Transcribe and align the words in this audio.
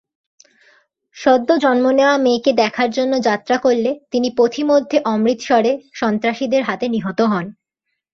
সদ্য 1.17 1.49
জন্ম 1.57 1.85
নেওয়া 1.91 2.15
মেয়েকে 2.17 2.51
দেখার 2.53 2.89
জন্য 2.91 3.13
যাত্রা 3.21 3.57
করলে 3.57 3.91
তিনি 4.11 4.27
পথিমধ্যে 4.37 4.97
অমৃতসরে 5.05 5.71
সন্ত্রাসীদের 5.93 6.61
হাতে 6.63 6.85
নিহত 6.89 7.19
হন। 7.31 7.45